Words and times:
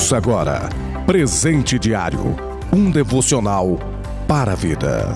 Ouça 0.00 0.16
agora 0.16 0.66
Presente 1.04 1.78
Diário 1.78 2.34
um 2.72 2.90
devocional 2.90 3.78
para 4.26 4.52
a 4.52 4.54
vida. 4.54 5.12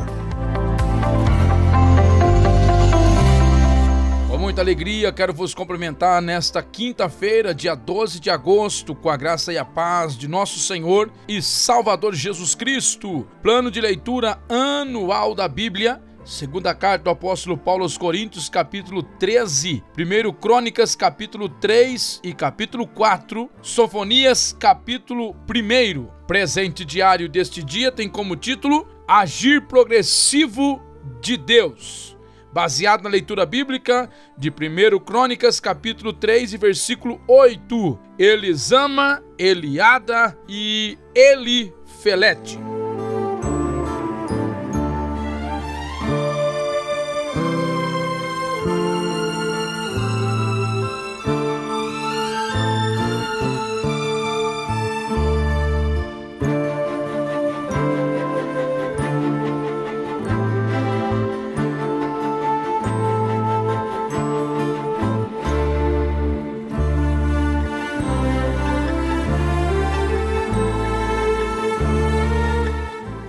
Com 4.29 4.37
muita 4.37 4.61
alegria, 4.61 5.11
quero 5.11 5.33
vos 5.33 5.55
cumprimentar 5.55 6.21
nesta 6.21 6.63
quinta-feira, 6.63 7.55
dia 7.55 7.75
12 7.75 8.21
de 8.21 8.29
agosto, 8.29 8.95
com 8.95 9.09
a 9.09 9.17
graça 9.17 9.55
e 9.55 9.57
a 9.57 9.65
paz 9.65 10.19
de 10.19 10.29
nosso 10.29 10.59
Senhor 10.59 11.11
e 11.27 11.41
Salvador 11.41 12.15
Jesus 12.15 12.55
Cristo. 12.55 13.27
Plano 13.43 13.71
de 13.71 13.81
leitura 13.81 14.39
anual 14.51 15.35
da 15.35 15.49
Bíblia 15.49 15.99
Segunda 16.25 16.75
carta 16.75 17.05
do 17.05 17.11
apóstolo 17.11 17.55
Paulo 17.55 17.83
aos 17.83 17.99
Coríntios, 17.99 18.49
capítulo 18.49 19.03
13. 19.03 19.85
Primeiro 19.93 20.33
Crônicas, 20.33 20.97
capítulo 20.97 21.51
3 21.51 22.21
e 22.25 22.33
capítulo 22.33 22.87
4. 22.87 23.51
Sofonias, 23.61 24.57
capítulo 24.59 25.37
1. 25.47 26.09
Presente 26.27 26.83
diário 26.83 27.29
deste 27.29 27.63
dia 27.63 27.93
tem 27.93 28.09
como 28.09 28.37
título 28.37 28.89
Agir 29.07 29.67
Progressivo 29.67 30.83
de 31.21 31.37
Deus. 31.37 32.17
Baseado 32.51 33.03
na 33.03 33.11
leitura 33.11 33.45
bíblica 33.45 34.09
de 34.39 34.49
1 34.49 35.01
Crônicas, 35.01 35.61
capítulo 35.61 36.11
3 36.11 36.55
e 36.55 36.57
versículo 36.57 37.21
8. 37.29 37.99
Elisama, 38.19 39.23
Eliada 39.39 40.35
e 40.49 40.97
Elifelete. 41.15 42.74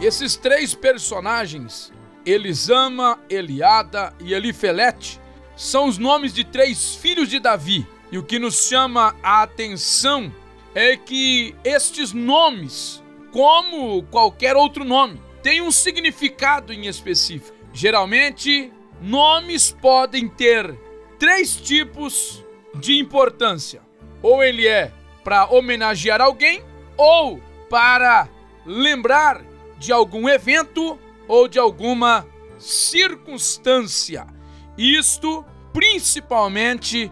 Esses 0.06 0.36
três 0.36 0.76
personagens, 0.76 1.92
Elisama, 2.24 3.20
Eliada 3.28 4.14
e 4.20 4.36
Elifelete, 4.36 5.20
são 5.58 5.88
os 5.88 5.98
nomes 5.98 6.32
de 6.32 6.44
três 6.44 6.94
filhos 6.94 7.28
de 7.28 7.40
Davi. 7.40 7.88
E 8.12 8.18
o 8.20 8.24
que 8.24 8.38
nos 8.38 8.68
chama 8.68 9.16
a 9.24 9.42
atenção 9.42 10.32
é 10.76 10.96
que 10.96 11.56
estes 11.64 12.14
nomes, 12.14 13.02
como 13.32 14.04
qualquer 14.04 14.56
outro 14.56 14.86
nome, 14.86 15.20
têm 15.42 15.60
um 15.60 15.72
significado 15.72 16.72
em 16.72 16.86
específico. 16.86 17.58
Geralmente, 17.74 18.72
nomes 19.02 19.72
podem 19.72 20.28
ter 20.28 20.72
três 21.18 21.56
tipos 21.56 22.46
de 22.76 23.00
importância: 23.00 23.82
ou 24.22 24.44
ele 24.44 24.68
é 24.68 24.94
para 25.24 25.50
homenagear 25.50 26.22
alguém, 26.22 26.64
ou 26.96 27.42
para 27.72 28.30
lembrar 28.68 29.55
de 29.86 29.94
algum 29.94 30.28
evento 30.28 31.00
ou 31.28 31.48
de 31.48 31.60
alguma 31.60 32.26
circunstância. 32.58 34.26
Isto 34.78 35.46
principalmente 35.72 37.12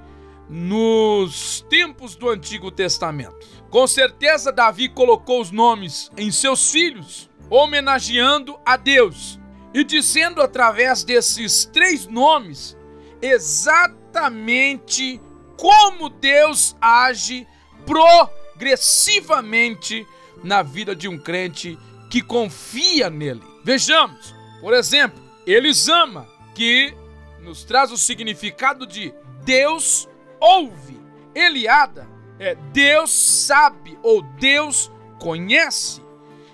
nos 0.50 1.64
tempos 1.70 2.16
do 2.16 2.28
Antigo 2.30 2.72
Testamento. 2.72 3.38
Com 3.70 3.86
certeza, 3.88 4.52
Davi 4.52 4.90
colocou 4.90 5.40
os 5.42 5.52
nomes 5.52 6.10
em 6.18 6.32
seus 6.32 6.72
filhos, 6.72 7.30
homenageando 7.50 8.58
a 8.66 8.76
Deus 8.78 9.40
e 9.74 9.84
dizendo 9.84 10.42
através 10.42 11.04
desses 11.04 11.66
três 11.66 12.08
nomes 12.08 12.78
exatamente 13.22 15.20
como 15.58 16.08
Deus 16.10 16.76
age 16.80 17.46
progressivamente 17.86 20.08
na 20.44 20.62
vida 20.62 20.96
de 20.96 21.08
um 21.08 21.18
crente 21.18 21.76
que 22.14 22.22
confia 22.22 23.10
nele. 23.10 23.42
Vejamos, 23.64 24.36
por 24.62 24.72
exemplo, 24.72 25.20
eles 25.48 25.88
ama, 25.88 26.28
que 26.54 26.96
nos 27.42 27.64
traz 27.64 27.92
o 27.92 27.98
significado 27.98 28.86
de 28.86 29.12
Deus 29.44 30.08
ouve. 30.40 31.02
Eliada 31.34 32.08
é 32.38 32.54
Deus 32.72 33.10
sabe 33.12 33.98
ou 34.04 34.22
Deus 34.22 34.92
conhece. 35.20 36.04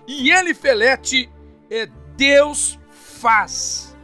E 0.08 0.32
Elifelete 0.32 1.30
é 1.70 1.90
Deus 2.16 2.80
faz. 3.20 3.98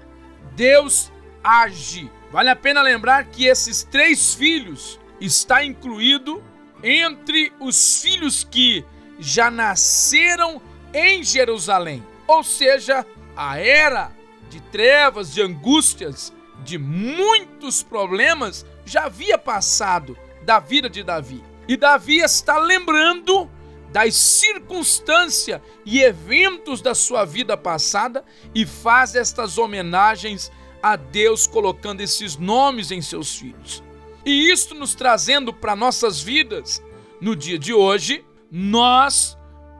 Deus 0.57 1.09
age. 1.41 2.11
Vale 2.33 2.49
a 2.49 2.55
pena 2.57 2.81
lembrar 2.81 3.27
que 3.27 3.45
esses 3.45 3.81
três 3.81 4.33
filhos 4.33 4.99
está 5.21 5.63
incluído 5.63 6.43
entre 6.83 7.53
os 7.61 8.01
filhos 8.01 8.43
que 8.43 8.83
já 9.17 9.49
nasceram 9.49 10.61
em 10.95 11.21
Jerusalém. 11.21 12.01
Ou 12.25 12.41
seja, 12.43 13.05
a 13.35 13.59
era 13.59 14.11
de 14.49 14.61
trevas, 14.61 15.33
de 15.33 15.41
angústias, 15.41 16.33
de 16.63 16.77
muitos 16.77 17.83
problemas 17.83 18.65
já 18.85 19.05
havia 19.05 19.37
passado 19.37 20.17
da 20.43 20.59
vida 20.59 20.89
de 20.89 21.03
Davi. 21.03 21.43
E 21.67 21.75
Davi 21.75 22.19
está 22.19 22.57
lembrando 22.57 23.49
das 23.91 24.15
circunstâncias 24.15 25.61
e 25.85 26.01
eventos 26.01 26.81
da 26.81 26.95
sua 26.95 27.25
vida 27.25 27.57
passada 27.57 28.23
e 28.53 28.65
faz 28.65 29.15
estas 29.15 29.57
homenagens 29.57 30.51
a 30.81 30.95
Deus 30.95 31.47
colocando 31.47 32.01
esses 32.01 32.37
nomes 32.37 32.91
em 32.91 33.01
seus 33.01 33.35
filhos. 33.37 33.83
E 34.25 34.51
isto 34.51 34.73
nos 34.75 34.95
trazendo 34.95 35.53
para 35.53 35.75
nossas 35.75 36.21
vidas 36.21 36.81
no 37.19 37.35
dia 37.35 37.57
de 37.57 37.73
hoje, 37.73 38.25
nós 38.51 39.34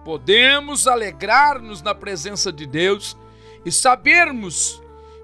podemos 0.06 0.88
alegrar-nos 0.88 1.82
na 1.82 1.96
presença 1.96 2.54
de 2.54 2.68
Deus 2.68 3.18
e 3.66 3.72
sabermos 3.72 4.80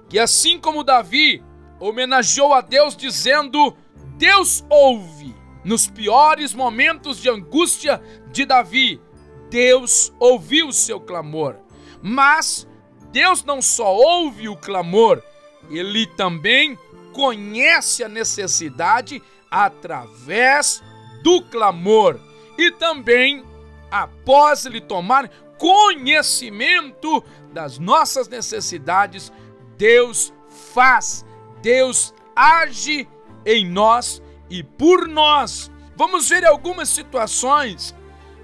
que, 0.08 0.18
assim 0.18 0.58
como 0.58 0.82
Davi 0.82 1.42
homenageou 1.78 2.52
a 2.52 2.60
Deus 2.60 2.96
dizendo: 2.96 3.76
Deus 4.18 4.64
ouve, 4.68 5.34
nos 5.64 5.86
piores 5.86 6.52
momentos 6.52 7.18
de 7.18 7.30
angústia 7.30 8.02
de 8.32 8.44
Davi, 8.44 9.00
Deus 9.48 10.12
ouviu 10.18 10.68
o 10.68 10.72
seu 10.72 11.00
clamor. 11.00 11.56
Mas 12.02 12.66
Deus 13.12 13.44
não 13.44 13.62
só 13.62 13.94
ouve 13.94 14.48
o 14.48 14.56
clamor, 14.56 15.22
ele 15.70 16.06
também 16.06 16.76
conhece 17.12 18.02
a 18.02 18.08
necessidade 18.08 19.22
através 19.48 20.82
do 21.22 21.40
clamor 21.42 22.18
e 22.58 22.72
também 22.72 23.44
após 23.92 24.64
ele 24.64 24.80
tomar 24.80 25.28
conhecimento 25.58 27.22
das 27.52 27.78
nossas 27.78 28.26
necessidades, 28.26 29.30
Deus 29.76 30.32
faz, 30.72 31.24
Deus 31.60 32.14
age 32.34 33.06
em 33.44 33.68
nós 33.68 34.22
e 34.48 34.62
por 34.62 35.06
nós. 35.06 35.70
Vamos 35.94 36.30
ver 36.30 36.44
algumas 36.46 36.88
situações 36.88 37.94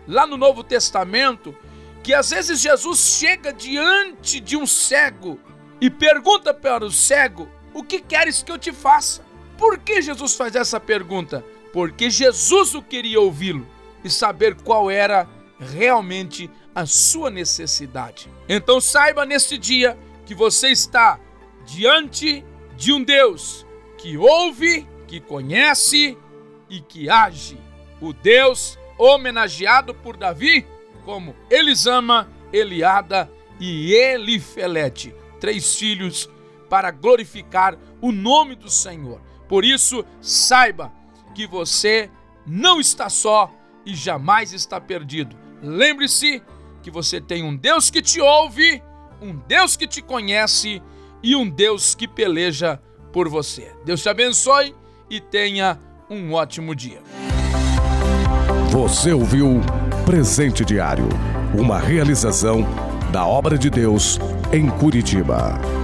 lá 0.07 0.27
no 0.27 0.37
Novo 0.37 0.63
Testamento 0.63 1.57
que 2.05 2.13
às 2.13 2.31
vezes 2.31 2.61
Jesus 2.61 3.19
chega 3.19 3.53
diante 3.53 4.41
de 4.41 4.57
um 4.57 4.67
cego 4.67 5.41
e 5.81 5.89
pergunta 5.89 6.53
para 6.53 6.85
o 6.85 6.91
cego: 6.91 7.49
O 7.73 7.83
que 7.83 8.01
queres 8.01 8.43
que 8.43 8.53
eu 8.53 8.59
te 8.59 8.73
faça? 8.73 9.25
Por 9.57 9.79
que 9.79 10.03
Jesus 10.03 10.35
faz 10.35 10.55
essa 10.55 10.79
pergunta? 10.79 11.45
Porque 11.73 12.11
Jesus 12.11 12.75
o 12.75 12.83
queria 12.83 13.21
ouvi-lo 13.21 13.67
e 14.05 14.11
saber 14.11 14.55
qual 14.63 14.91
era 14.91 15.29
realmente 15.59 16.51
a 16.75 16.87
sua 16.87 17.31
necessidade. 17.31 18.31
Então 18.49 18.81
saiba 18.81 19.27
neste 19.27 19.59
dia 19.59 19.99
que 20.25 20.35
você 20.35 20.69
está 20.69 21.19
diante 21.67 22.45
de 22.77 22.93
um 22.93 23.03
Deus 23.03 23.67
que 23.97 24.17
ouve, 24.17 24.87
que 25.07 25.21
conhece 25.21 26.17
e 26.71 26.81
que 26.81 27.11
age. 27.11 27.59
O 28.01 28.13
Deus 28.13 28.79
homenageado 28.97 29.95
por 29.95 30.17
Davi 30.17 30.67
como 31.05 31.35
Elisama, 31.51 32.31
Eliada 32.53 33.31
e 33.59 33.93
Elifelete, 33.93 35.15
três 35.41 35.75
filhos 35.75 36.29
para 36.69 36.91
glorificar 36.91 37.77
o 38.01 38.13
nome 38.13 38.55
do 38.55 38.71
Senhor. 38.71 39.21
Por 39.49 39.65
isso, 39.65 40.05
saiba 40.21 40.93
que 41.35 41.47
você 41.47 42.11
não 42.47 42.79
está 42.79 43.09
só 43.09 43.51
e 43.85 43.95
jamais 43.95 44.53
está 44.53 44.81
perdido 44.81 45.48
Lembre-se 45.63 46.43
que 46.83 46.91
você 46.91 47.21
tem 47.21 47.43
um 47.43 47.57
Deus 47.57 47.91
que 47.91 48.01
te 48.01 48.21
ouve, 48.21 48.83
um 49.21 49.35
Deus 49.47 49.77
que 49.77 49.87
te 49.87 50.01
conhece 50.01 50.83
e 51.23 51.35
um 51.35 51.49
Deus 51.49 51.95
que 51.95 52.07
peleja 52.07 52.81
por 53.13 53.29
você. 53.29 53.73
Deus 53.85 54.03
te 54.03 54.09
abençoe 54.09 54.75
e 55.11 55.21
tenha 55.21 55.79
um 56.09 56.33
ótimo 56.33 56.75
dia. 56.75 57.01
Você 58.71 59.13
ouviu 59.13 59.61
Presente 60.07 60.65
Diário, 60.65 61.09
uma 61.55 61.79
realização 61.79 62.65
da 63.11 63.27
obra 63.27 63.59
de 63.59 63.69
Deus 63.69 64.19
em 64.53 64.69
Curitiba. 64.69 65.78